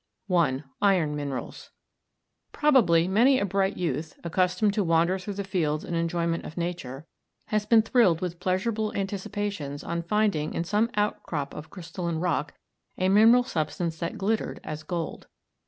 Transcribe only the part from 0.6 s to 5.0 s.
IRON MINERALS. Probably many a bright youth, accustomed to